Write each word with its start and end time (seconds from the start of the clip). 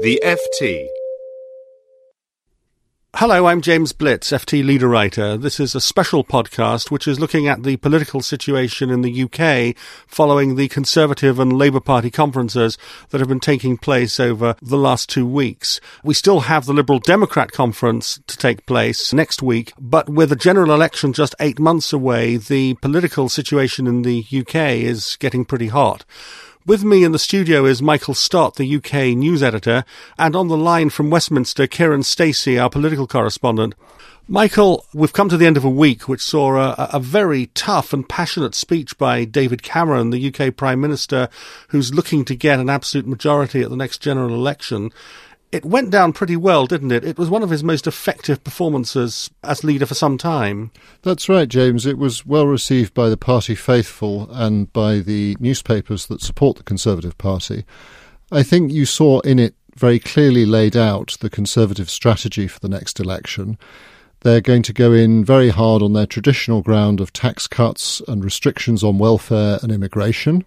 The 0.00 0.22
FT. 0.24 0.86
Hello, 3.16 3.46
I'm 3.46 3.60
James 3.60 3.92
Blitz, 3.92 4.30
FT 4.30 4.64
leader 4.64 4.86
writer. 4.86 5.36
This 5.36 5.58
is 5.58 5.74
a 5.74 5.80
special 5.80 6.22
podcast 6.22 6.92
which 6.92 7.08
is 7.08 7.18
looking 7.18 7.48
at 7.48 7.64
the 7.64 7.78
political 7.78 8.20
situation 8.20 8.90
in 8.90 9.02
the 9.02 9.24
UK 9.24 9.76
following 10.06 10.54
the 10.54 10.68
Conservative 10.68 11.40
and 11.40 11.52
Labour 11.52 11.80
Party 11.80 12.12
conferences 12.12 12.78
that 13.10 13.18
have 13.18 13.26
been 13.28 13.40
taking 13.40 13.76
place 13.76 14.20
over 14.20 14.54
the 14.62 14.76
last 14.76 15.08
two 15.08 15.26
weeks. 15.26 15.80
We 16.04 16.14
still 16.14 16.40
have 16.40 16.66
the 16.66 16.72
Liberal 16.72 17.00
Democrat 17.00 17.50
conference 17.50 18.20
to 18.28 18.36
take 18.36 18.66
place 18.66 19.12
next 19.12 19.42
week, 19.42 19.72
but 19.80 20.08
with 20.08 20.30
a 20.30 20.36
general 20.36 20.72
election 20.72 21.12
just 21.12 21.34
eight 21.40 21.58
months 21.58 21.92
away, 21.92 22.36
the 22.36 22.74
political 22.74 23.28
situation 23.28 23.88
in 23.88 24.02
the 24.02 24.24
UK 24.30 24.54
is 24.78 25.16
getting 25.16 25.44
pretty 25.44 25.68
hot. 25.68 26.04
With 26.68 26.84
me 26.84 27.02
in 27.02 27.12
the 27.12 27.18
studio 27.18 27.64
is 27.64 27.80
Michael 27.80 28.12
Stott, 28.12 28.56
the 28.56 28.76
UK 28.76 29.16
news 29.16 29.42
editor, 29.42 29.86
and 30.18 30.36
on 30.36 30.48
the 30.48 30.56
line 30.58 30.90
from 30.90 31.08
Westminster, 31.08 31.66
Kiran 31.66 32.04
Stacey, 32.04 32.58
our 32.58 32.68
political 32.68 33.06
correspondent. 33.06 33.74
Michael, 34.28 34.84
we've 34.92 35.14
come 35.14 35.30
to 35.30 35.38
the 35.38 35.46
end 35.46 35.56
of 35.56 35.64
a 35.64 35.70
week 35.70 36.06
which 36.06 36.20
saw 36.20 36.58
a, 36.58 36.90
a, 36.92 37.00
very 37.00 37.46
tough 37.54 37.94
and 37.94 38.06
passionate 38.06 38.54
speech 38.54 38.98
by 38.98 39.24
David 39.24 39.62
Cameron, 39.62 40.10
the 40.10 40.28
UK 40.28 40.54
Prime 40.54 40.78
Minister, 40.78 41.30
who's 41.68 41.94
looking 41.94 42.26
to 42.26 42.36
get 42.36 42.60
an 42.60 42.68
absolute 42.68 43.06
majority 43.06 43.62
at 43.62 43.70
the 43.70 43.76
next 43.76 44.02
general 44.02 44.34
election 44.34 44.92
it 45.50 45.64
went 45.64 45.90
down 45.90 46.12
pretty 46.12 46.36
well, 46.36 46.66
didn't 46.66 46.92
it? 46.92 47.04
It 47.04 47.18
was 47.18 47.30
one 47.30 47.42
of 47.42 47.50
his 47.50 47.64
most 47.64 47.86
effective 47.86 48.44
performances 48.44 49.30
as 49.42 49.64
leader 49.64 49.86
for 49.86 49.94
some 49.94 50.18
time. 50.18 50.70
That's 51.02 51.28
right, 51.28 51.48
James. 51.48 51.86
It 51.86 51.96
was 51.96 52.26
well 52.26 52.46
received 52.46 52.92
by 52.92 53.08
the 53.08 53.16
party 53.16 53.54
faithful 53.54 54.28
and 54.30 54.70
by 54.72 54.98
the 54.98 55.36
newspapers 55.40 56.06
that 56.06 56.20
support 56.20 56.58
the 56.58 56.64
Conservative 56.64 57.16
Party. 57.16 57.64
I 58.30 58.42
think 58.42 58.72
you 58.72 58.84
saw 58.84 59.20
in 59.20 59.38
it 59.38 59.54
very 59.74 59.98
clearly 59.98 60.44
laid 60.44 60.76
out 60.76 61.16
the 61.20 61.30
Conservative 61.30 61.88
strategy 61.88 62.46
for 62.46 62.60
the 62.60 62.68
next 62.68 63.00
election. 63.00 63.58
They're 64.20 64.40
going 64.40 64.62
to 64.62 64.72
go 64.72 64.92
in 64.92 65.24
very 65.24 65.48
hard 65.48 65.80
on 65.80 65.94
their 65.94 66.06
traditional 66.06 66.60
ground 66.60 67.00
of 67.00 67.12
tax 67.12 67.46
cuts 67.46 68.02
and 68.06 68.22
restrictions 68.22 68.84
on 68.84 68.98
welfare 68.98 69.60
and 69.62 69.72
immigration 69.72 70.44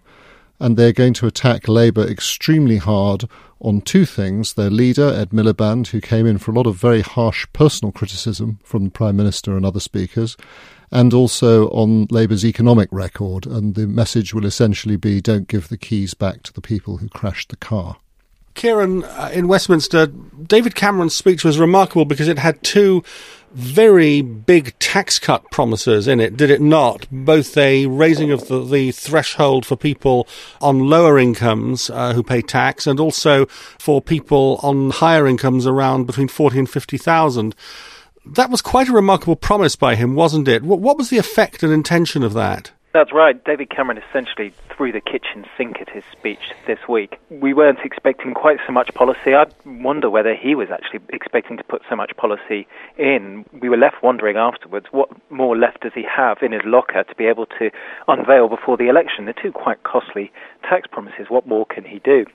and 0.62 0.76
they're 0.76 0.92
going 0.92 1.12
to 1.12 1.26
attack 1.26 1.66
Labour 1.66 2.06
extremely 2.06 2.76
hard 2.76 3.24
on 3.62 3.80
two 3.80 4.04
things. 4.04 4.54
Their 4.54 4.70
leader, 4.70 5.08
Ed 5.08 5.30
Miliband, 5.30 5.88
who 5.88 6.00
came 6.00 6.26
in 6.26 6.38
for 6.38 6.50
a 6.50 6.54
lot 6.54 6.66
of 6.66 6.76
very 6.76 7.00
harsh 7.00 7.46
personal 7.52 7.92
criticism 7.92 8.58
from 8.62 8.84
the 8.84 8.90
Prime 8.90 9.16
Minister 9.16 9.56
and 9.56 9.64
other 9.64 9.80
speakers, 9.80 10.36
and 10.90 11.14
also 11.14 11.68
on 11.68 12.06
Labour's 12.10 12.44
economic 12.44 12.88
record. 12.92 13.46
And 13.46 13.74
the 13.74 13.86
message 13.86 14.34
will 14.34 14.44
essentially 14.44 14.96
be 14.96 15.20
don't 15.20 15.48
give 15.48 15.68
the 15.68 15.78
keys 15.78 16.12
back 16.14 16.42
to 16.42 16.52
the 16.52 16.60
people 16.60 16.98
who 16.98 17.08
crashed 17.08 17.48
the 17.48 17.56
car. 17.56 17.96
Kiran, 18.54 19.04
uh, 19.18 19.30
in 19.32 19.48
Westminster, 19.48 20.06
David 20.06 20.74
Cameron's 20.74 21.16
speech 21.16 21.42
was 21.42 21.58
remarkable 21.58 22.04
because 22.04 22.28
it 22.28 22.38
had 22.38 22.62
two 22.62 23.02
very 23.54 24.22
big 24.22 24.78
tax 24.78 25.18
cut 25.18 25.50
promises 25.50 26.08
in 26.08 26.20
it, 26.20 26.36
did 26.36 26.50
it 26.50 26.60
not? 26.60 27.06
Both 27.10 27.56
a 27.56 27.86
raising 27.86 28.30
of 28.30 28.48
the, 28.48 28.64
the 28.64 28.92
threshold 28.92 29.66
for 29.66 29.76
people 29.76 30.26
on 30.60 30.88
lower 30.88 31.18
incomes 31.18 31.90
uh, 31.90 32.14
who 32.14 32.22
pay 32.22 32.42
tax, 32.42 32.86
and 32.86 32.98
also 32.98 33.46
for 33.46 34.00
people 34.00 34.58
on 34.62 34.90
higher 34.90 35.26
incomes 35.26 35.66
around 35.66 36.06
between 36.06 36.28
forty 36.28 36.58
and 36.58 36.70
fifty 36.70 36.98
thousand. 36.98 37.54
That 38.24 38.50
was 38.50 38.62
quite 38.62 38.88
a 38.88 38.92
remarkable 38.92 39.36
promise 39.36 39.74
by 39.74 39.96
him, 39.96 40.14
wasn't 40.14 40.46
it? 40.48 40.62
What, 40.62 40.78
what 40.78 40.96
was 40.96 41.10
the 41.10 41.18
effect 41.18 41.62
and 41.62 41.72
intention 41.72 42.22
of 42.22 42.34
that? 42.34 42.70
That's 42.92 43.10
right. 43.10 43.42
David 43.42 43.70
Cameron 43.70 43.96
essentially 43.96 44.52
threw 44.68 44.92
the 44.92 45.00
kitchen 45.00 45.46
sink 45.56 45.80
at 45.80 45.88
his 45.88 46.04
speech 46.12 46.52
this 46.66 46.78
week. 46.86 47.18
We 47.30 47.54
weren't 47.54 47.78
expecting 47.84 48.34
quite 48.34 48.58
so 48.66 48.72
much 48.72 48.92
policy. 48.92 49.34
I 49.34 49.46
wonder 49.64 50.10
whether 50.10 50.34
he 50.34 50.54
was 50.54 50.68
actually 50.70 51.00
expecting 51.08 51.56
to 51.56 51.64
put 51.64 51.80
so 51.88 51.96
much 51.96 52.14
policy 52.18 52.66
in. 52.98 53.46
We 53.58 53.70
were 53.70 53.78
left 53.78 54.02
wondering 54.02 54.36
afterwards 54.36 54.86
what 54.90 55.08
more 55.30 55.56
left 55.56 55.80
does 55.80 55.92
he 55.94 56.04
have 56.04 56.42
in 56.42 56.52
his 56.52 56.60
locker 56.66 57.02
to 57.02 57.14
be 57.14 57.24
able 57.24 57.46
to 57.58 57.70
unveil 58.08 58.48
before 58.48 58.76
the 58.76 58.88
election? 58.88 59.24
The 59.24 59.32
two 59.32 59.52
quite 59.52 59.82
costly 59.84 60.30
tax 60.62 60.86
promises. 60.86 61.30
What 61.30 61.46
more 61.46 61.64
can 61.64 61.84
he 61.84 61.98
do? 62.00 62.26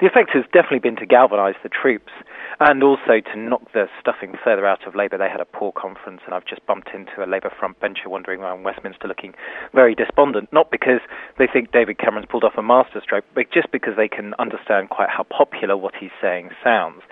The 0.00 0.06
effect 0.06 0.30
has 0.34 0.44
definitely 0.52 0.80
been 0.80 0.96
to 0.96 1.06
galvanise 1.06 1.54
the 1.62 1.68
troops 1.68 2.12
and 2.60 2.82
also 2.82 3.20
to 3.20 3.38
knock 3.38 3.72
the 3.72 3.86
stuffing 4.00 4.34
further 4.42 4.66
out 4.66 4.86
of 4.86 4.94
Labour. 4.94 5.18
They 5.18 5.28
had 5.28 5.40
a 5.40 5.44
poor 5.44 5.72
conference, 5.72 6.20
and 6.26 6.34
I've 6.34 6.44
just 6.44 6.66
bumped 6.66 6.90
into 6.94 7.22
a 7.22 7.26
Labour 7.26 7.50
front 7.50 7.78
bencher 7.80 8.08
wandering 8.08 8.40
around 8.40 8.64
Westminster 8.64 9.06
looking 9.06 9.34
very 9.72 9.94
despondent, 9.94 10.52
not 10.52 10.70
because 10.70 11.00
they 11.38 11.46
think 11.46 11.72
David 11.72 11.98
Cameron's 11.98 12.26
pulled 12.30 12.44
off 12.44 12.54
a 12.56 12.62
masterstroke, 12.62 13.24
but 13.34 13.50
just 13.52 13.70
because 13.70 13.94
they 13.96 14.08
can 14.08 14.34
understand 14.38 14.90
quite 14.90 15.10
how 15.10 15.24
popular 15.24 15.76
what 15.76 15.94
he's 15.98 16.14
saying 16.20 16.50
sounds. 16.62 17.02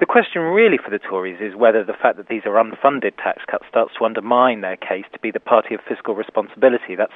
The 0.00 0.06
question 0.06 0.40
really 0.40 0.78
for 0.82 0.88
the 0.88 0.98
Tories 0.98 1.42
is 1.42 1.54
whether 1.54 1.84
the 1.84 1.92
fact 1.92 2.16
that 2.16 2.28
these 2.28 2.46
are 2.46 2.56
unfunded 2.56 3.16
tax 3.18 3.42
cuts 3.46 3.66
starts 3.68 3.92
to 3.98 4.06
undermine 4.06 4.62
their 4.62 4.78
case 4.78 5.04
to 5.12 5.18
be 5.18 5.30
the 5.30 5.38
party 5.38 5.74
of 5.74 5.80
fiscal 5.86 6.14
responsibility. 6.14 6.96
That's 6.96 7.12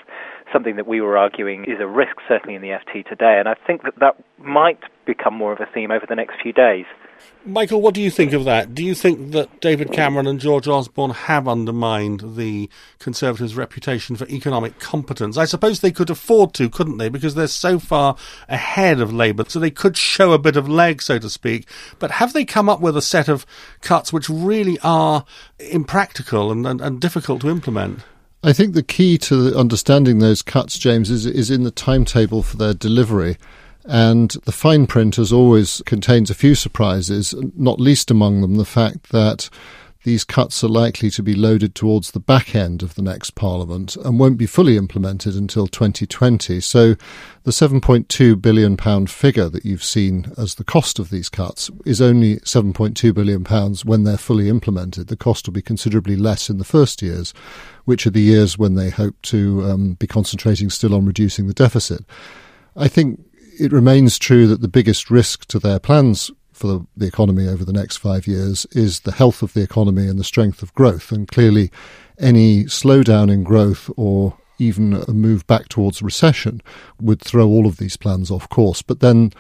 something 0.52 0.76
that 0.76 0.86
we 0.86 1.00
were 1.00 1.16
arguing 1.16 1.64
is 1.64 1.80
a 1.80 1.86
risk, 1.86 2.16
certainly 2.28 2.54
in 2.54 2.60
the 2.60 2.76
FT 2.76 3.08
today, 3.08 3.40
and 3.40 3.48
I 3.48 3.54
think 3.66 3.84
that 3.84 3.94
that 4.00 4.22
might 4.36 4.80
become 5.06 5.32
more 5.32 5.50
of 5.54 5.60
a 5.60 5.66
theme 5.72 5.90
over 5.90 6.04
the 6.06 6.14
next 6.14 6.42
few 6.42 6.52
days. 6.52 6.84
Michael, 7.46 7.82
what 7.82 7.94
do 7.94 8.00
you 8.00 8.10
think 8.10 8.32
of 8.32 8.46
that? 8.46 8.74
Do 8.74 8.82
you 8.82 8.94
think 8.94 9.32
that 9.32 9.60
David 9.60 9.92
Cameron 9.92 10.26
and 10.26 10.40
George 10.40 10.66
Osborne 10.66 11.10
have 11.10 11.46
undermined 11.46 12.36
the 12.36 12.70
Conservatives' 12.98 13.54
reputation 13.54 14.16
for 14.16 14.26
economic 14.28 14.78
competence? 14.78 15.36
I 15.36 15.44
suppose 15.44 15.80
they 15.80 15.92
could 15.92 16.08
afford 16.08 16.54
to, 16.54 16.70
couldn't 16.70 16.96
they? 16.96 17.10
Because 17.10 17.34
they're 17.34 17.46
so 17.46 17.78
far 17.78 18.16
ahead 18.48 18.98
of 18.98 19.12
Labour, 19.12 19.44
so 19.46 19.60
they 19.60 19.70
could 19.70 19.98
show 19.98 20.32
a 20.32 20.38
bit 20.38 20.56
of 20.56 20.70
leg, 20.70 21.02
so 21.02 21.18
to 21.18 21.28
speak. 21.28 21.68
But 21.98 22.12
have 22.12 22.32
they 22.32 22.46
come 22.46 22.70
up 22.70 22.80
with 22.80 22.96
a 22.96 23.02
set 23.02 23.28
of 23.28 23.44
cuts 23.82 24.10
which 24.10 24.30
really 24.30 24.78
are 24.82 25.26
impractical 25.58 26.50
and, 26.50 26.66
and, 26.66 26.80
and 26.80 26.98
difficult 26.98 27.42
to 27.42 27.50
implement? 27.50 28.00
I 28.42 28.54
think 28.54 28.74
the 28.74 28.82
key 28.82 29.18
to 29.18 29.54
understanding 29.54 30.18
those 30.18 30.40
cuts, 30.40 30.78
James, 30.78 31.10
is, 31.10 31.26
is 31.26 31.50
in 31.50 31.64
the 31.64 31.70
timetable 31.70 32.42
for 32.42 32.56
their 32.56 32.74
delivery. 32.74 33.36
And 33.84 34.30
the 34.44 34.52
fine 34.52 34.86
print, 34.86 35.18
as 35.18 35.32
always, 35.32 35.82
contains 35.84 36.30
a 36.30 36.34
few 36.34 36.54
surprises, 36.54 37.34
not 37.56 37.80
least 37.80 38.10
among 38.10 38.40
them 38.40 38.56
the 38.56 38.64
fact 38.64 39.10
that 39.10 39.50
these 40.04 40.22
cuts 40.22 40.62
are 40.62 40.68
likely 40.68 41.10
to 41.10 41.22
be 41.22 41.34
loaded 41.34 41.74
towards 41.74 42.10
the 42.10 42.20
back 42.20 42.54
end 42.54 42.82
of 42.82 42.94
the 42.94 43.02
next 43.02 43.34
Parliament 43.34 43.96
and 43.96 44.18
won't 44.18 44.36
be 44.36 44.46
fully 44.46 44.76
implemented 44.76 45.34
until 45.34 45.66
2020. 45.66 46.60
So 46.60 46.94
the 47.44 47.50
7.2 47.50 48.40
billion 48.40 48.76
pound 48.76 49.10
figure 49.10 49.48
that 49.48 49.64
you've 49.64 49.82
seen 49.82 50.30
as 50.36 50.54
the 50.54 50.64
cost 50.64 50.98
of 50.98 51.08
these 51.08 51.30
cuts 51.30 51.70
is 51.86 52.02
only 52.02 52.36
7.2 52.40 53.14
billion 53.14 53.44
pounds 53.44 53.84
when 53.84 54.04
they're 54.04 54.18
fully 54.18 54.50
implemented. 54.50 55.08
The 55.08 55.16
cost 55.16 55.46
will 55.46 55.54
be 55.54 55.62
considerably 55.62 56.16
less 56.16 56.50
in 56.50 56.58
the 56.58 56.64
first 56.64 57.00
years, 57.00 57.32
which 57.86 58.06
are 58.06 58.10
the 58.10 58.20
years 58.20 58.58
when 58.58 58.74
they 58.74 58.90
hope 58.90 59.20
to 59.22 59.64
um, 59.64 59.94
be 59.94 60.06
concentrating 60.06 60.68
still 60.68 60.94
on 60.94 61.06
reducing 61.06 61.46
the 61.48 61.54
deficit. 61.54 62.04
I 62.76 62.88
think 62.88 63.20
it 63.58 63.72
remains 63.72 64.18
true 64.18 64.46
that 64.46 64.60
the 64.60 64.68
biggest 64.68 65.10
risk 65.10 65.46
to 65.46 65.58
their 65.58 65.78
plans 65.78 66.30
for 66.52 66.66
the, 66.66 66.86
the, 66.96 67.06
economy 67.06 67.48
over 67.48 67.64
the 67.64 67.72
next 67.72 67.96
five 67.96 68.26
years 68.26 68.64
is 68.70 69.00
the 69.00 69.12
health 69.12 69.42
of 69.42 69.52
the 69.54 69.62
economy 69.62 70.06
and 70.06 70.18
the 70.18 70.24
strength 70.24 70.62
of 70.62 70.72
growth. 70.74 71.10
And 71.10 71.26
clearly, 71.26 71.70
any 72.18 72.64
slowdown 72.64 73.30
in 73.30 73.42
growth 73.42 73.90
or 73.96 74.36
even 74.58 74.94
a 74.94 75.12
move 75.12 75.46
back 75.46 75.68
towards 75.68 76.02
recession 76.02 76.62
would 77.00 77.20
throw 77.20 77.48
all 77.48 77.66
of 77.66 77.78
these 77.78 77.96
plans 77.96 78.30
off 78.30 78.48
course. 78.48 78.82
But 78.82 79.00
then, 79.00 79.32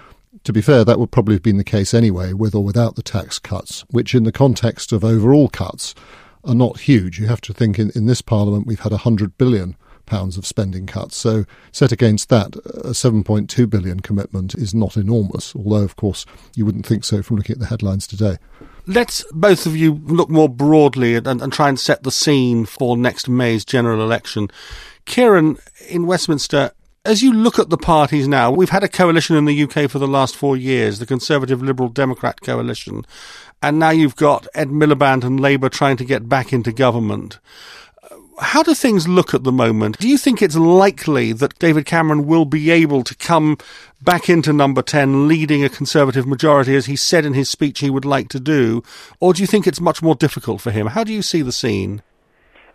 to 0.42 0.52
be 0.52 0.60
fair, 0.60 0.84
that 0.84 0.98
would 0.98 1.12
probably 1.12 1.36
have 1.36 1.42
been 1.42 1.58
the 1.58 1.64
case 1.64 1.94
anyway, 1.94 2.32
with 2.32 2.54
or 2.54 2.64
without 2.64 2.96
the 2.96 3.02
tax 3.02 3.38
cuts, 3.38 3.84
which 3.90 4.14
in 4.14 4.24
the 4.24 4.32
context 4.32 4.92
of 4.92 5.04
overall 5.04 5.48
cuts 5.48 5.94
are 6.42 6.54
not 6.54 6.80
huge. 6.80 7.20
You 7.20 7.26
have 7.28 7.40
to 7.42 7.54
think 7.54 7.78
in, 7.78 7.90
in 7.94 8.06
this 8.06 8.22
parliament 8.22 8.66
we've 8.66 8.80
had 8.80 8.92
100 8.92 9.38
billion 9.38 9.76
pounds 10.06 10.36
of 10.36 10.46
spending 10.46 10.86
cuts. 10.86 11.16
So 11.16 11.44
set 11.72 11.92
against 11.92 12.28
that, 12.28 12.56
a 12.56 12.90
7.2 12.90 13.68
billion 13.68 14.00
commitment 14.00 14.54
is 14.54 14.74
not 14.74 14.96
enormous, 14.96 15.54
although 15.54 15.84
of 15.84 15.96
course 15.96 16.26
you 16.54 16.64
wouldn't 16.64 16.86
think 16.86 17.04
so 17.04 17.22
from 17.22 17.36
looking 17.36 17.54
at 17.54 17.60
the 17.60 17.66
headlines 17.66 18.06
today. 18.06 18.38
Let's 18.86 19.24
both 19.32 19.64
of 19.66 19.76
you 19.76 19.94
look 20.04 20.28
more 20.28 20.48
broadly 20.48 21.14
and, 21.14 21.26
and 21.26 21.52
try 21.52 21.68
and 21.68 21.80
set 21.80 22.02
the 22.02 22.10
scene 22.10 22.66
for 22.66 22.96
next 22.96 23.28
May's 23.28 23.64
general 23.64 24.02
election. 24.02 24.50
Kiran, 25.06 25.58
in 25.88 26.06
Westminster, 26.06 26.72
as 27.06 27.22
you 27.22 27.32
look 27.32 27.58
at 27.58 27.68
the 27.68 27.76
parties 27.76 28.26
now, 28.26 28.50
we've 28.50 28.70
had 28.70 28.84
a 28.84 28.88
coalition 28.88 29.36
in 29.36 29.44
the 29.44 29.62
UK 29.64 29.90
for 29.90 29.98
the 29.98 30.08
last 30.08 30.36
four 30.36 30.56
years, 30.56 30.98
the 30.98 31.06
Conservative 31.06 31.62
Liberal 31.62 31.90
Democrat 31.90 32.40
coalition, 32.40 33.04
and 33.62 33.78
now 33.78 33.90
you've 33.90 34.16
got 34.16 34.46
Ed 34.54 34.68
Miliband 34.68 35.24
and 35.24 35.38
Labour 35.38 35.68
trying 35.68 35.98
to 35.98 36.04
get 36.04 36.28
back 36.28 36.52
into 36.52 36.72
government 36.72 37.38
how 38.38 38.62
do 38.62 38.74
things 38.74 39.06
look 39.06 39.34
at 39.34 39.44
the 39.44 39.52
moment? 39.52 39.98
Do 39.98 40.08
you 40.08 40.18
think 40.18 40.42
it's 40.42 40.56
likely 40.56 41.32
that 41.32 41.58
David 41.58 41.86
Cameron 41.86 42.26
will 42.26 42.44
be 42.44 42.70
able 42.70 43.04
to 43.04 43.14
come 43.14 43.58
back 44.02 44.28
into 44.28 44.52
number 44.52 44.82
10 44.82 45.28
leading 45.28 45.64
a 45.64 45.68
Conservative 45.68 46.26
majority 46.26 46.74
as 46.74 46.86
he 46.86 46.96
said 46.96 47.24
in 47.24 47.34
his 47.34 47.48
speech 47.48 47.80
he 47.80 47.90
would 47.90 48.04
like 48.04 48.28
to 48.30 48.40
do? 48.40 48.82
Or 49.20 49.32
do 49.32 49.42
you 49.42 49.46
think 49.46 49.66
it's 49.66 49.80
much 49.80 50.02
more 50.02 50.14
difficult 50.14 50.60
for 50.60 50.70
him? 50.70 50.88
How 50.88 51.04
do 51.04 51.12
you 51.12 51.22
see 51.22 51.42
the 51.42 51.52
scene? 51.52 52.02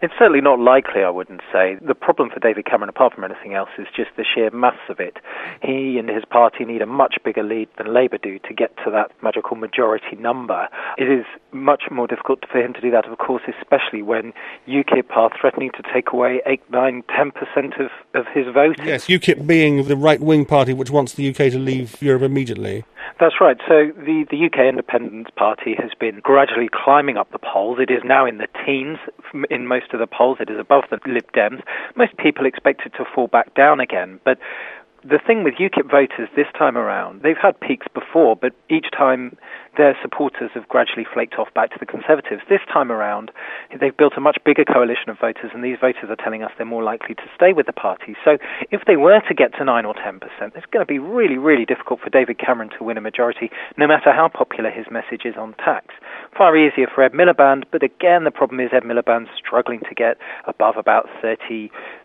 It's 0.01 0.13
certainly 0.17 0.39
not 0.39 0.59
likely, 0.59 1.03
I 1.03 1.09
wouldn't 1.09 1.41
say. 1.51 1.77
The 1.81 1.93
problem 1.93 2.29
for 2.29 2.39
David 2.39 2.65
Cameron, 2.65 2.87
apart 2.87 3.13
from 3.13 3.25
anything 3.25 3.53
else, 3.53 3.69
is 3.77 3.87
just 3.93 4.11
the 4.15 4.23
sheer 4.23 4.49
mass 4.51 4.77
of 4.87 5.01
it. 5.01 5.17
He 5.61 5.97
and 5.99 6.07
his 6.07 6.23
party 6.23 6.63
need 6.63 6.81
a 6.81 6.85
much 6.85 7.17
bigger 7.25 7.43
lead 7.43 7.67
than 7.77 7.93
Labour 7.93 8.17
do 8.17 8.39
to 8.39 8.53
get 8.53 8.75
to 8.85 8.91
that 8.91 9.11
magical 9.21 9.57
majority 9.57 10.15
number. 10.15 10.69
It 10.97 11.11
is 11.11 11.25
much 11.51 11.83
more 11.91 12.07
difficult 12.07 12.45
for 12.49 12.59
him 12.59 12.73
to 12.75 12.81
do 12.81 12.91
that, 12.91 13.07
of 13.09 13.17
course, 13.17 13.43
especially 13.59 14.01
when 14.01 14.31
UKIP 14.69 15.15
are 15.17 15.31
threatening 15.39 15.71
to 15.71 15.83
take 15.93 16.13
away 16.13 16.41
8, 16.45 16.61
9, 16.71 17.03
10% 17.03 17.79
of, 17.83 17.91
of 18.13 18.25
his 18.33 18.45
vote. 18.53 18.77
Yes, 18.81 19.07
UKIP 19.07 19.45
being 19.45 19.83
the 19.83 19.97
right 19.97 20.21
wing 20.21 20.45
party 20.45 20.71
which 20.71 20.89
wants 20.89 21.13
the 21.13 21.27
UK 21.29 21.51
to 21.51 21.59
leave 21.59 22.01
Europe 22.01 22.21
immediately. 22.21 22.85
That's 23.19 23.35
right. 23.41 23.57
So 23.67 23.91
the, 23.97 24.25
the 24.29 24.45
UK 24.45 24.67
Independence 24.69 25.29
Party 25.35 25.75
has 25.77 25.91
been 25.99 26.19
gradually 26.21 26.69
climbing 26.71 27.17
up 27.17 27.31
the 27.31 27.39
polls. 27.39 27.79
It 27.79 27.91
is 27.91 28.01
now 28.05 28.25
in 28.25 28.37
the 28.37 28.47
teens 28.65 28.97
in 29.49 29.67
most 29.67 29.93
of 29.93 29.99
the 29.99 30.07
polls. 30.07 30.37
It 30.39 30.49
is 30.49 30.59
above 30.59 30.83
the 30.89 30.99
Lib 31.07 31.31
Dems. 31.33 31.61
Most 31.95 32.15
people 32.17 32.45
expect 32.45 32.85
it 32.85 32.93
to 32.97 33.05
fall 33.13 33.27
back 33.27 33.53
down 33.55 33.79
again. 33.79 34.19
But 34.23 34.37
the 35.09 35.19
thing 35.25 35.43
with 35.43 35.55
UKIP 35.55 35.89
voters 35.89 36.29
this 36.35 36.47
time 36.57 36.77
around, 36.77 37.21
they've 37.23 37.39
had 37.41 37.59
peaks 37.59 37.87
before, 37.93 38.35
but 38.35 38.53
each 38.69 38.87
time 38.95 39.37
their 39.77 39.97
supporters 40.01 40.51
have 40.53 40.67
gradually 40.67 41.05
flaked 41.11 41.35
off 41.35 41.53
back 41.53 41.71
to 41.71 41.77
the 41.79 41.85
Conservatives. 41.85 42.41
This 42.49 42.61
time 42.71 42.91
around, 42.91 43.31
they've 43.79 43.95
built 43.95 44.13
a 44.17 44.21
much 44.21 44.37
bigger 44.45 44.65
coalition 44.65 45.09
of 45.09 45.17
voters, 45.19 45.51
and 45.53 45.63
these 45.63 45.77
voters 45.79 46.09
are 46.09 46.15
telling 46.15 46.43
us 46.43 46.51
they're 46.57 46.65
more 46.65 46.83
likely 46.83 47.15
to 47.15 47.27
stay 47.35 47.53
with 47.53 47.65
the 47.65 47.73
party. 47.73 48.15
So 48.23 48.37
if 48.71 48.81
they 48.85 48.97
were 48.97 49.21
to 49.27 49.33
get 49.33 49.53
to 49.57 49.65
9 49.65 49.85
or 49.85 49.93
10%, 49.95 50.21
it's 50.55 50.65
going 50.69 50.85
to 50.85 50.89
be 50.89 50.99
really, 50.99 51.37
really 51.37 51.65
difficult 51.65 52.01
for 52.01 52.09
David 52.09 52.37
Cameron 52.37 52.69
to 52.77 52.83
win 52.83 52.97
a 52.97 53.01
majority, 53.01 53.49
no 53.77 53.87
matter 53.87 54.13
how 54.13 54.27
popular 54.27 54.69
his 54.69 54.85
message 54.91 55.25
is 55.25 55.35
on 55.37 55.53
tax. 55.55 55.95
Far 56.37 56.55
easier 56.57 56.87
for 56.93 57.03
Ed 57.03 57.13
Miliband, 57.13 57.63
but 57.71 57.83
again, 57.83 58.25
the 58.25 58.31
problem 58.31 58.59
is 58.59 58.69
Ed 58.73 58.83
Miliband's 58.83 59.29
struggling 59.37 59.81
to 59.89 59.95
get 59.95 60.17
above 60.45 60.77
about 60.77 61.07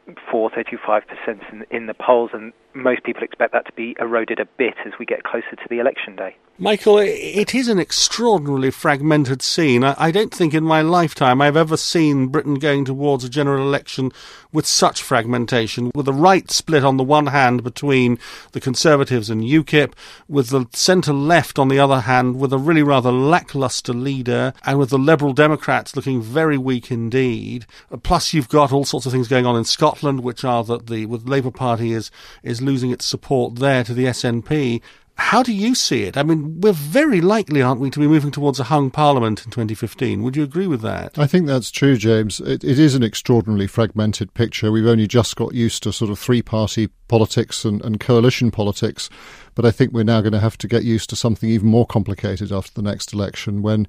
34, 0.07 0.51
35% 0.51 1.53
in, 1.53 1.67
in 1.71 1.87
the 1.87 1.95
polls, 1.95 2.31
and 2.33 2.53
most 2.75 3.05
people 3.05 3.23
expect 3.23 3.53
that 3.53 3.67
to 3.67 3.73
be 3.73 3.97
eroded 4.01 4.41
a 4.41 4.45
bit 4.45 4.75
as 4.85 4.93
we 4.99 5.07
get 5.07 5.23
closer 5.23 5.57
to 5.57 5.69
the 5.71 5.79
election 5.79 6.17
day. 6.17 6.37
Michael, 6.57 6.99
it 6.99 7.53
is 7.53 7.67
an 7.67 7.81
extraordinarily 7.81 8.71
fragmented 8.71 9.43
scene. 9.43 9.83
I, 9.83 10.13
don't 10.13 10.33
think 10.33 10.55
in 10.55 10.63
my 10.63 10.83
lifetime 10.83 11.41
I've 11.41 11.57
ever 11.57 11.77
seen 11.77 12.29
Britain 12.29 12.61
going 12.61 12.85
towards 12.85 13.25
a 13.25 13.29
general 13.29 13.67
election 13.67 14.13
with 14.53 14.65
such 14.65 15.03
fragmentation, 15.03 15.91
with 15.97 16.07
the 16.07 16.13
right 16.13 16.49
split 16.53 16.85
on 16.85 16.97
the 16.97 17.03
one 17.03 17.27
hand 17.27 17.65
between 17.65 18.21
the 18.53 18.61
Conservatives 18.61 19.31
and 19.31 19.43
UKIP, 19.43 19.95
with 20.29 20.51
the 20.51 20.67
centre 20.73 21.13
left 21.13 21.59
on 21.59 21.67
the 21.67 21.81
other 21.81 22.03
hand, 22.03 22.39
with 22.39 22.53
a 22.53 22.59
really 22.59 22.85
rather 22.85 23.11
lacklustre 23.11 23.93
leader, 23.93 24.53
and 24.65 24.79
with 24.79 24.91
the 24.91 24.99
Liberal 24.99 25.33
Democrats 25.33 25.97
looking 25.97 26.23
very 26.23 26.57
weak 26.57 26.89
indeed. 26.89 27.67
Plus, 28.05 28.33
you've 28.33 28.49
got 28.49 28.73
all 28.73 28.85
sorts 28.85 29.07
of 29.07 29.13
things 29.13 29.27
going 29.27 29.45
on 29.45 29.57
in 29.57 29.65
Scotland, 29.95 30.21
which 30.21 30.45
are 30.45 30.65
that 30.65 30.89
the 30.89 31.07
with 31.07 31.29
Labour 31.29 31.51
Party 31.51 31.93
is 31.93 32.11
is 32.43 32.61
losing 32.61 32.91
its 32.91 33.05
support 33.05 33.57
there 33.57 33.85
to 33.85 33.95
the 33.95 34.07
SNP. 34.07 34.83
How 35.17 35.45
do 35.45 35.53
you 35.53 35.77
see 35.77 36.03
it? 36.03 36.17
I 36.17 36.25
mean, 36.25 36.61
we're 36.61 36.73
very 36.73 37.21
likely, 37.21 37.63
aren't 37.63 37.81
we, 37.81 37.89
to 37.91 38.01
be 38.01 38.09
moving 38.09 38.33
towards 38.33 38.59
a 38.59 38.65
hung 38.65 38.91
parliament 38.91 39.45
in 39.45 39.53
2015? 39.53 40.25
Would 40.25 40.35
you 40.35 40.43
agree 40.43 40.67
with 40.67 40.81
that? 40.81 41.17
I 41.17 41.29
think 41.29 41.47
that's 41.47 41.71
true, 41.71 41.97
James. 41.97 42.41
It, 42.41 42.65
it 42.65 42.81
is 42.81 42.97
an 42.97 43.05
extraordinarily 43.05 43.69
fragmented 43.69 44.35
picture. 44.35 44.73
We've 44.73 44.89
only 44.89 45.07
just 45.07 45.37
got 45.37 45.55
used 45.55 45.85
to 45.85 45.93
sort 45.93 46.11
of 46.11 46.19
three 46.19 46.43
party 46.43 46.89
politics 47.07 47.65
and, 47.65 47.81
and 47.83 48.01
coalition 48.01 48.51
politics. 48.51 49.09
But 49.55 49.65
I 49.65 49.71
think 49.71 49.93
we're 49.93 50.05
now 50.05 50.21
going 50.21 50.33
to 50.33 50.41
have 50.41 50.59
to 50.59 50.69
get 50.69 50.85
used 50.85 51.11
to 51.11 51.17
something 51.17 51.49
even 51.49 51.69
more 51.69 51.87
complicated 51.87 52.53
after 52.53 52.73
the 52.75 52.83
next 52.83 53.13
election 53.13 53.63
when 53.63 53.87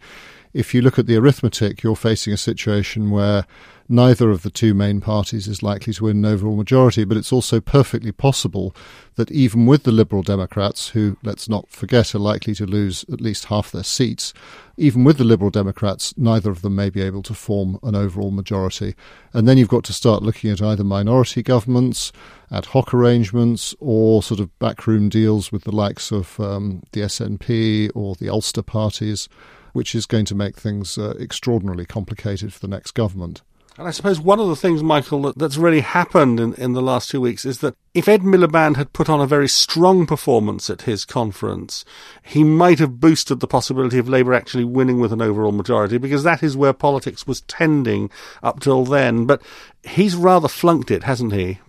if 0.55 0.73
you 0.73 0.81
look 0.81 0.97
at 0.97 1.05
the 1.05 1.17
arithmetic, 1.17 1.83
you're 1.83 1.97
facing 1.97 2.31
a 2.31 2.37
situation 2.37 3.11
where 3.11 3.45
neither 3.89 4.31
of 4.31 4.41
the 4.41 4.49
two 4.49 4.73
main 4.73 5.01
parties 5.01 5.49
is 5.49 5.61
likely 5.61 5.91
to 5.91 6.05
win 6.05 6.23
an 6.23 6.33
overall 6.33 6.55
majority, 6.55 7.03
but 7.03 7.17
it's 7.17 7.33
also 7.33 7.59
perfectly 7.59 8.13
possible 8.13 8.73
that 9.15 9.29
even 9.31 9.65
with 9.65 9.83
the 9.83 9.91
Liberal 9.91 10.23
Democrats, 10.23 10.89
who, 10.89 11.17
let's 11.23 11.49
not 11.49 11.69
forget, 11.69 12.15
are 12.15 12.19
likely 12.19 12.55
to 12.55 12.65
lose 12.65 13.03
at 13.11 13.19
least 13.19 13.45
half 13.45 13.69
their 13.69 13.83
seats, 13.83 14.33
even 14.77 15.03
with 15.03 15.17
the 15.17 15.25
Liberal 15.25 15.51
Democrats, 15.51 16.13
neither 16.17 16.49
of 16.49 16.61
them 16.61 16.75
may 16.75 16.89
be 16.89 17.01
able 17.01 17.23
to 17.23 17.33
form 17.33 17.77
an 17.83 17.93
overall 17.93 18.31
majority. 18.31 18.95
And 19.33 19.49
then 19.49 19.57
you've 19.57 19.67
got 19.67 19.83
to 19.85 19.93
start 19.93 20.23
looking 20.23 20.51
at 20.51 20.61
either 20.61 20.85
minority 20.85 21.43
governments, 21.43 22.13
ad 22.51 22.65
hoc 22.67 22.93
arrangements, 22.93 23.75
or 23.79 24.21
sort 24.23 24.39
of 24.39 24.57
backroom 24.59 25.09
deals 25.09 25.51
with 25.51 25.63
the 25.63 25.75
likes 25.75 26.11
of 26.11 26.39
um, 26.39 26.83
the 26.91 27.01
SNP 27.01 27.91
or 27.95 28.15
the 28.15 28.29
Ulster 28.29 28.61
parties 28.61 29.27
which 29.75 29.93
is 29.93 30.05
going 30.05 30.23
to 30.23 30.33
make 30.33 30.55
things 30.55 30.97
uh, 30.97 31.13
extraordinarily 31.19 31.85
complicated 31.85 32.53
for 32.53 32.59
the 32.59 32.67
next 32.67 32.91
government. 32.91 33.41
And 33.77 33.89
I 33.89 33.91
suppose 33.91 34.21
one 34.21 34.39
of 34.39 34.47
the 34.47 34.55
things, 34.55 34.81
Michael, 34.81 35.23
that, 35.23 35.37
that's 35.37 35.57
really 35.57 35.81
happened 35.81 36.39
in, 36.39 36.53
in 36.53 36.71
the 36.71 36.81
last 36.81 37.09
two 37.09 37.19
weeks 37.19 37.43
is 37.43 37.59
that 37.59 37.75
if 37.93 38.07
Ed 38.07 38.21
Miliband 38.21 38.77
had 38.77 38.93
put 38.93 39.09
on 39.09 39.19
a 39.19 39.27
very 39.27 39.49
strong 39.49 40.05
performance 40.05 40.69
at 40.69 40.83
his 40.83 41.03
conference, 41.03 41.83
he 42.23 42.45
might 42.45 42.79
have 42.79 43.01
boosted 43.01 43.41
the 43.41 43.47
possibility 43.47 43.99
of 43.99 44.07
Labour 44.07 44.33
actually 44.33 44.63
winning 44.63 45.01
with 45.01 45.11
an 45.11 45.21
overall 45.21 45.51
majority, 45.51 45.97
because 45.97 46.23
that 46.23 46.41
is 46.41 46.55
where 46.55 46.71
politics 46.71 47.27
was 47.27 47.41
tending 47.41 48.09
up 48.41 48.61
till 48.61 48.85
then. 48.85 49.25
But 49.25 49.41
he's 49.83 50.15
rather 50.15 50.47
flunked 50.47 50.89
it, 50.89 51.03
hasn't 51.03 51.33
he? 51.33 51.59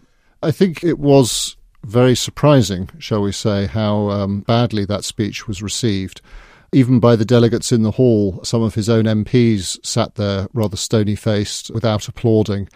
I 0.43 0.51
think 0.51 0.85
it 0.85 0.99
was 0.99 1.57
very 1.85 2.17
surprising, 2.17 2.91
shall 2.99 3.23
we 3.23 3.33
say, 3.33 3.67
how 3.67 4.11
um, 4.11 4.41
badly 4.41 4.85
that 4.87 5.05
speech 5.05 5.47
was 5.47 5.63
received 5.63 6.21
even 6.73 7.01
by 7.01 7.17
the 7.17 7.25
delegates 7.25 7.73
in 7.73 7.83
the 7.83 7.93
hall, 7.93 8.41
some 8.43 8.63
of 8.63 8.75
his 8.75 8.89
own 8.89 9.05
MPs 9.05 9.85
sat 9.85 10.17
there 10.17 10.49
rather 10.53 10.77
stony 10.77 11.15
faced 11.15 11.71
without 11.71 12.09
applauding. 12.09 12.69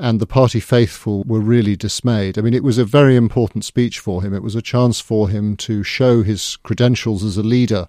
And 0.00 0.18
the 0.18 0.26
party 0.26 0.60
faithful 0.60 1.24
were 1.24 1.40
really 1.40 1.76
dismayed. 1.76 2.38
I 2.38 2.40
mean, 2.40 2.54
it 2.54 2.64
was 2.64 2.78
a 2.78 2.86
very 2.86 3.16
important 3.16 3.66
speech 3.66 3.98
for 3.98 4.22
him. 4.22 4.32
It 4.32 4.42
was 4.42 4.54
a 4.54 4.62
chance 4.62 4.98
for 4.98 5.28
him 5.28 5.58
to 5.58 5.82
show 5.82 6.22
his 6.22 6.56
credentials 6.62 7.22
as 7.22 7.36
a 7.36 7.42
leader, 7.42 7.86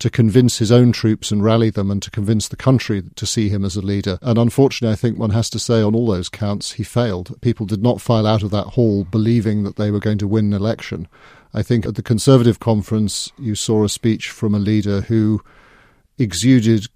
to 0.00 0.10
convince 0.10 0.58
his 0.58 0.70
own 0.70 0.92
troops 0.92 1.30
and 1.30 1.42
rally 1.42 1.70
them, 1.70 1.90
and 1.90 2.02
to 2.02 2.10
convince 2.10 2.48
the 2.48 2.56
country 2.56 3.02
to 3.14 3.24
see 3.24 3.48
him 3.48 3.64
as 3.64 3.76
a 3.76 3.80
leader. 3.80 4.18
And 4.20 4.36
unfortunately, 4.36 4.92
I 4.92 4.96
think 4.96 5.18
one 5.18 5.30
has 5.30 5.48
to 5.50 5.58
say 5.58 5.80
on 5.80 5.94
all 5.94 6.06
those 6.06 6.28
counts, 6.28 6.72
he 6.72 6.84
failed. 6.84 7.40
People 7.40 7.64
did 7.64 7.82
not 7.82 7.98
file 7.98 8.26
out 8.26 8.42
of 8.42 8.50
that 8.50 8.74
hall 8.74 9.04
believing 9.04 9.62
that 9.62 9.76
they 9.76 9.90
were 9.90 10.00
going 10.00 10.18
to 10.18 10.28
win 10.28 10.52
an 10.52 10.60
election. 10.60 11.08
I 11.54 11.62
think 11.62 11.86
at 11.86 11.94
the 11.94 12.02
Conservative 12.02 12.60
conference, 12.60 13.32
you 13.38 13.54
saw 13.54 13.84
a 13.84 13.88
speech 13.88 14.28
from 14.28 14.54
a 14.54 14.58
leader 14.58 15.00
who 15.00 15.40
exuded 16.18 16.88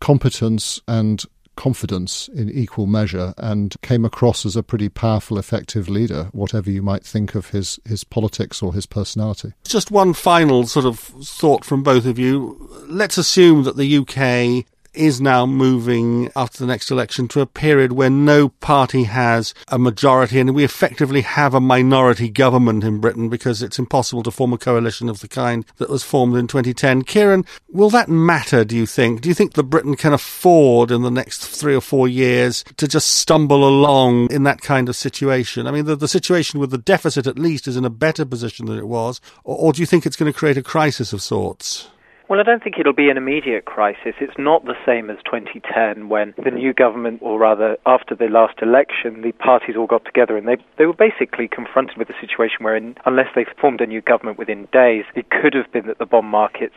competence 0.00 0.80
and 0.88 1.24
confidence 1.58 2.28
in 2.28 2.48
equal 2.48 2.86
measure 2.86 3.34
and 3.36 3.74
came 3.82 4.04
across 4.04 4.46
as 4.46 4.54
a 4.54 4.62
pretty 4.62 4.88
powerful, 4.88 5.38
effective 5.38 5.88
leader, 5.88 6.28
whatever 6.30 6.70
you 6.70 6.80
might 6.82 7.04
think 7.04 7.34
of 7.34 7.50
his, 7.50 7.80
his 7.84 8.04
politics 8.04 8.62
or 8.62 8.72
his 8.72 8.86
personality. 8.86 9.52
Just 9.64 9.90
one 9.90 10.14
final 10.14 10.68
sort 10.68 10.86
of 10.86 11.00
thought 11.00 11.64
from 11.64 11.82
both 11.82 12.06
of 12.06 12.16
you. 12.16 12.70
Let's 12.86 13.18
assume 13.18 13.64
that 13.64 13.76
the 13.76 13.98
UK 13.98 14.64
is 14.98 15.20
now 15.20 15.46
moving 15.46 16.30
after 16.34 16.58
the 16.58 16.66
next 16.66 16.90
election 16.90 17.28
to 17.28 17.40
a 17.40 17.46
period 17.46 17.92
where 17.92 18.10
no 18.10 18.48
party 18.48 19.04
has 19.04 19.54
a 19.68 19.78
majority 19.78 20.40
and 20.40 20.54
we 20.54 20.64
effectively 20.64 21.20
have 21.20 21.54
a 21.54 21.60
minority 21.60 22.28
government 22.28 22.82
in 22.82 22.98
Britain 22.98 23.28
because 23.28 23.62
it's 23.62 23.78
impossible 23.78 24.24
to 24.24 24.30
form 24.30 24.52
a 24.52 24.58
coalition 24.58 25.08
of 25.08 25.20
the 25.20 25.28
kind 25.28 25.64
that 25.76 25.88
was 25.88 26.02
formed 26.02 26.36
in 26.36 26.48
2010. 26.48 27.04
Kiran, 27.04 27.46
will 27.68 27.90
that 27.90 28.08
matter, 28.08 28.64
do 28.64 28.76
you 28.76 28.86
think? 28.86 29.20
Do 29.20 29.28
you 29.28 29.34
think 29.34 29.54
that 29.54 29.64
Britain 29.64 29.96
can 29.96 30.12
afford 30.12 30.90
in 30.90 31.02
the 31.02 31.10
next 31.10 31.46
three 31.46 31.76
or 31.76 31.80
four 31.80 32.08
years 32.08 32.64
to 32.76 32.88
just 32.88 33.08
stumble 33.08 33.66
along 33.66 34.30
in 34.32 34.42
that 34.42 34.60
kind 34.60 34.88
of 34.88 34.96
situation? 34.96 35.66
I 35.66 35.70
mean, 35.70 35.84
the, 35.84 35.94
the 35.94 36.08
situation 36.08 36.58
with 36.58 36.70
the 36.70 36.78
deficit 36.78 37.26
at 37.26 37.38
least 37.38 37.68
is 37.68 37.76
in 37.76 37.84
a 37.84 37.90
better 37.90 38.24
position 38.24 38.66
than 38.66 38.78
it 38.78 38.88
was, 38.88 39.20
or, 39.44 39.56
or 39.56 39.72
do 39.72 39.80
you 39.80 39.86
think 39.86 40.04
it's 40.04 40.16
going 40.16 40.32
to 40.32 40.38
create 40.38 40.56
a 40.56 40.62
crisis 40.62 41.12
of 41.12 41.22
sorts? 41.22 41.88
Well, 42.28 42.40
I 42.40 42.42
don't 42.42 42.62
think 42.62 42.76
it'll 42.78 42.92
be 42.92 43.08
an 43.08 43.16
immediate 43.16 43.64
crisis. 43.64 44.12
It's 44.20 44.36
not 44.36 44.66
the 44.66 44.76
same 44.84 45.08
as 45.08 45.16
2010 45.24 46.10
when 46.10 46.34
the 46.36 46.50
mm. 46.50 46.60
new 46.60 46.74
government, 46.74 47.20
or 47.22 47.38
rather 47.38 47.78
after 47.86 48.14
the 48.14 48.26
last 48.26 48.60
election, 48.60 49.22
the 49.22 49.32
parties 49.32 49.76
all 49.78 49.86
got 49.86 50.04
together 50.04 50.36
and 50.36 50.46
they, 50.46 50.58
they 50.76 50.84
were 50.84 50.92
basically 50.92 51.48
confronted 51.48 51.96
with 51.96 52.10
a 52.10 52.20
situation 52.20 52.58
where, 52.60 52.76
in, 52.76 52.96
unless 53.06 53.28
they 53.34 53.46
formed 53.58 53.80
a 53.80 53.86
new 53.86 54.02
government 54.02 54.38
within 54.38 54.68
days, 54.74 55.04
it 55.14 55.30
could 55.30 55.54
have 55.54 55.72
been 55.72 55.86
that 55.86 55.98
the 55.98 56.04
bond 56.04 56.28
markets 56.28 56.74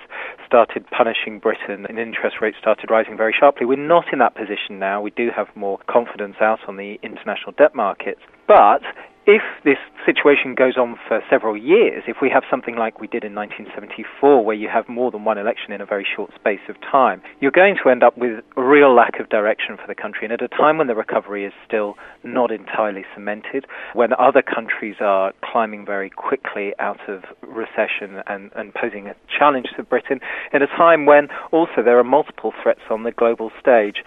started 0.47 0.85
punishing 0.89 1.37
Britain 1.37 1.85
and 1.89 1.99
interest 1.99 2.37
rates 2.39 2.55
started 2.57 2.89
rising 2.89 3.17
very 3.17 3.35
sharply. 3.37 3.65
We're 3.65 3.75
not 3.75 4.05
in 4.13 4.19
that 4.19 4.35
position 4.35 4.79
now. 4.79 5.01
We 5.01 5.11
do 5.11 5.31
have 5.35 5.47
more 5.57 5.79
confidence 5.85 6.37
out 6.39 6.59
on 6.69 6.77
the 6.77 6.97
international 7.03 7.51
debt 7.57 7.75
markets. 7.75 8.21
But 8.51 8.81
if 9.25 9.43
this 9.63 9.77
situation 10.05 10.55
goes 10.55 10.75
on 10.75 10.99
for 11.07 11.21
several 11.29 11.55
years, 11.55 12.03
if 12.05 12.17
we 12.21 12.29
have 12.29 12.43
something 12.49 12.75
like 12.75 12.99
we 12.99 13.07
did 13.07 13.23
in 13.23 13.33
1974, 13.33 14.43
where 14.43 14.57
you 14.57 14.67
have 14.67 14.89
more 14.89 15.09
than 15.09 15.23
one 15.23 15.37
election 15.37 15.71
in 15.71 15.79
a 15.79 15.85
very 15.85 16.05
short 16.05 16.31
space 16.35 16.59
of 16.67 16.75
time, 16.81 17.21
you're 17.39 17.51
going 17.51 17.77
to 17.81 17.89
end 17.89 18.03
up 18.03 18.17
with 18.17 18.43
a 18.57 18.61
real 18.61 18.93
lack 18.93 19.21
of 19.21 19.29
direction 19.29 19.77
for 19.77 19.87
the 19.87 19.95
country. 19.95 20.25
And 20.25 20.33
at 20.33 20.41
a 20.41 20.49
time 20.49 20.77
when 20.77 20.87
the 20.87 20.95
recovery 20.95 21.45
is 21.45 21.53
still 21.65 21.95
not 22.25 22.51
entirely 22.51 23.05
cemented, 23.15 23.67
when 23.93 24.11
other 24.19 24.41
countries 24.41 24.97
are 24.99 25.31
climbing 25.41 25.85
very 25.85 26.09
quickly 26.09 26.73
out 26.77 27.07
of 27.07 27.23
recession 27.41 28.21
and, 28.27 28.51
and 28.53 28.73
posing 28.73 29.07
a 29.07 29.15
challenge 29.39 29.67
to 29.77 29.83
Britain, 29.83 30.19
at 30.51 30.61
a 30.61 30.67
time 30.67 31.05
when 31.05 31.29
also 31.53 31.81
there 31.85 31.97
are 31.97 32.03
multiple 32.03 32.51
threats 32.61 32.81
on 32.89 33.03
the 33.03 33.13
global 33.13 33.49
stage, 33.61 34.03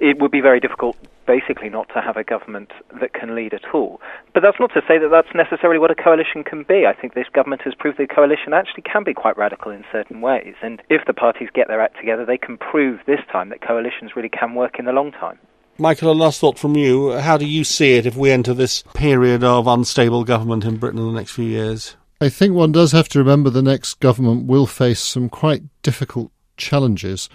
it 0.00 0.18
would 0.22 0.30
be 0.30 0.40
very 0.40 0.58
difficult 0.58 0.96
basically 1.28 1.68
not 1.68 1.88
to 1.94 2.00
have 2.00 2.16
a 2.16 2.24
government 2.24 2.72
that 3.00 3.12
can 3.12 3.34
lead 3.34 3.52
at 3.52 3.74
all. 3.74 4.00
But 4.32 4.42
that's 4.42 4.58
not 4.58 4.72
to 4.72 4.80
say 4.88 4.98
that 4.98 5.10
that's 5.12 5.34
necessarily 5.34 5.78
what 5.78 5.90
a 5.90 5.94
coalition 5.94 6.42
can 6.42 6.64
be. 6.66 6.86
I 6.88 6.98
think 6.98 7.12
this 7.12 7.28
government 7.32 7.62
has 7.62 7.74
proved 7.78 7.98
that 7.98 8.10
a 8.10 8.14
coalition 8.14 8.54
actually 8.54 8.82
can 8.82 9.04
be 9.04 9.12
quite 9.12 9.36
radical 9.36 9.70
in 9.70 9.84
certain 9.92 10.22
ways. 10.22 10.54
And 10.62 10.80
if 10.88 11.02
the 11.06 11.12
parties 11.12 11.50
get 11.54 11.68
their 11.68 11.82
act 11.82 11.98
together, 12.00 12.24
they 12.24 12.38
can 12.38 12.56
prove 12.56 13.00
this 13.06 13.20
time 13.30 13.50
that 13.50 13.60
coalitions 13.60 14.16
really 14.16 14.30
can 14.30 14.54
work 14.54 14.78
in 14.78 14.86
the 14.86 14.92
long 14.92 15.12
time. 15.12 15.38
Michael, 15.76 16.10
a 16.10 16.12
last 16.12 16.40
thought 16.40 16.58
from 16.58 16.76
you. 16.76 17.12
How 17.12 17.36
do 17.36 17.46
you 17.46 17.62
see 17.62 17.98
it 17.98 18.06
if 18.06 18.16
we 18.16 18.30
enter 18.30 18.54
this 18.54 18.82
period 18.94 19.44
of 19.44 19.68
unstable 19.68 20.24
government 20.24 20.64
in 20.64 20.78
Britain 20.78 20.98
in 20.98 21.06
the 21.06 21.12
next 21.12 21.32
few 21.32 21.44
years? 21.44 21.94
I 22.20 22.30
think 22.30 22.54
one 22.54 22.72
does 22.72 22.90
have 22.92 23.08
to 23.10 23.20
remember 23.20 23.48
the 23.48 23.62
next 23.62 24.00
government 24.00 24.46
will 24.46 24.66
face 24.66 24.98
some 24.98 25.28
quite 25.28 25.62
difficult 25.82 26.32
challenges. 26.56 27.28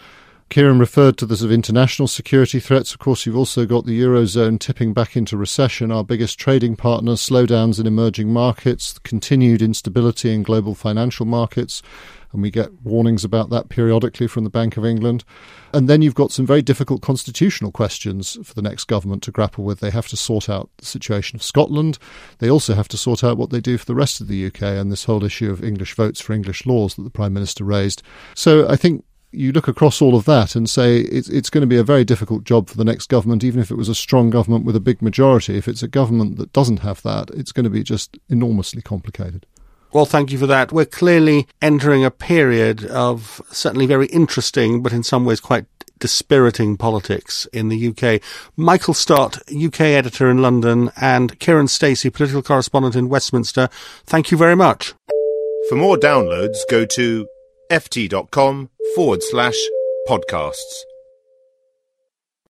Kiran 0.49 0.79
referred 0.79 1.17
to 1.17 1.25
the 1.25 1.35
sort 1.35 1.47
of 1.47 1.51
international 1.51 2.07
security 2.07 2.59
threats. 2.59 2.93
Of 2.93 2.99
course, 2.99 3.25
you've 3.25 3.37
also 3.37 3.65
got 3.65 3.85
the 3.85 3.99
Eurozone 3.99 4.59
tipping 4.59 4.93
back 4.93 5.15
into 5.17 5.35
recession, 5.35 5.91
our 5.91 6.03
biggest 6.03 6.37
trading 6.37 6.75
partner, 6.75 7.13
slowdowns 7.13 7.79
in 7.79 7.87
emerging 7.87 8.31
markets, 8.31 8.99
continued 8.99 9.61
instability 9.61 10.33
in 10.33 10.43
global 10.43 10.75
financial 10.75 11.25
markets, 11.25 11.81
and 12.33 12.41
we 12.41 12.51
get 12.51 12.81
warnings 12.81 13.23
about 13.23 13.49
that 13.51 13.69
periodically 13.69 14.27
from 14.27 14.43
the 14.43 14.49
Bank 14.49 14.75
of 14.75 14.85
England. 14.85 15.23
And 15.71 15.87
then 15.87 16.01
you've 16.01 16.15
got 16.15 16.31
some 16.31 16.45
very 16.45 16.61
difficult 16.61 17.01
constitutional 17.01 17.71
questions 17.71 18.37
for 18.43 18.53
the 18.53 18.61
next 18.61 18.85
government 18.85 19.23
to 19.23 19.31
grapple 19.31 19.63
with. 19.63 19.79
They 19.79 19.91
have 19.91 20.07
to 20.09 20.17
sort 20.17 20.49
out 20.49 20.69
the 20.77 20.85
situation 20.85 21.35
of 21.35 21.43
Scotland. 21.43 21.99
They 22.39 22.49
also 22.49 22.73
have 22.73 22.87
to 22.89 22.97
sort 22.97 23.23
out 23.23 23.37
what 23.37 23.51
they 23.51 23.61
do 23.61 23.77
for 23.77 23.85
the 23.85 23.95
rest 23.95 24.19
of 24.19 24.27
the 24.27 24.45
UK 24.47 24.63
and 24.63 24.91
this 24.91 25.05
whole 25.05 25.23
issue 25.23 25.51
of 25.51 25.63
English 25.63 25.95
votes 25.95 26.21
for 26.21 26.33
English 26.33 26.65
laws 26.65 26.95
that 26.95 27.03
the 27.03 27.09
Prime 27.09 27.33
Minister 27.33 27.63
raised. 27.63 28.01
So 28.35 28.67
I 28.67 28.75
think 28.75 29.05
you 29.33 29.51
look 29.51 29.67
across 29.67 30.01
all 30.01 30.15
of 30.15 30.25
that 30.25 30.55
and 30.55 30.69
say 30.69 30.97
it's, 30.99 31.29
it's 31.29 31.49
going 31.49 31.61
to 31.61 31.67
be 31.67 31.77
a 31.77 31.83
very 31.83 32.03
difficult 32.03 32.43
job 32.43 32.69
for 32.69 32.77
the 32.77 32.85
next 32.85 33.07
government, 33.07 33.43
even 33.43 33.59
if 33.59 33.71
it 33.71 33.77
was 33.77 33.89
a 33.89 33.95
strong 33.95 34.29
government 34.29 34.65
with 34.65 34.75
a 34.75 34.79
big 34.79 35.01
majority. 35.01 35.57
If 35.57 35.67
it's 35.67 35.83
a 35.83 35.87
government 35.87 36.37
that 36.37 36.53
doesn't 36.53 36.79
have 36.79 37.01
that, 37.03 37.29
it's 37.31 37.51
going 37.51 37.63
to 37.63 37.69
be 37.69 37.83
just 37.83 38.17
enormously 38.29 38.81
complicated. 38.81 39.45
Well, 39.91 40.05
thank 40.05 40.31
you 40.31 40.39
for 40.39 40.47
that. 40.47 40.71
We're 40.71 40.85
clearly 40.85 41.47
entering 41.61 42.03
a 42.03 42.11
period 42.11 42.85
of 42.85 43.41
certainly 43.51 43.85
very 43.85 44.07
interesting, 44.07 44.81
but 44.81 44.91
in 44.91 45.03
some 45.03 45.23
ways 45.23 45.39
quite 45.39 45.65
dispiriting 45.99 46.75
politics 46.75 47.47
in 47.53 47.69
the 47.69 47.87
UK. 47.89 48.21
Michael 48.57 48.93
Stott, 48.93 49.37
UK 49.49 49.81
editor 49.81 50.29
in 50.29 50.41
London, 50.41 50.91
and 50.99 51.39
Kiran 51.39 51.69
Stacey, 51.69 52.09
political 52.09 52.41
correspondent 52.41 52.95
in 52.95 53.07
Westminster, 53.07 53.69
thank 54.05 54.31
you 54.31 54.37
very 54.37 54.55
much. 54.55 54.93
For 55.69 55.75
more 55.75 55.95
downloads, 55.95 56.57
go 56.69 56.85
to 56.85 57.27
ft.com 57.79 58.69
forward 58.95 59.23
slash 59.23 59.59
podcasts. 60.07 60.92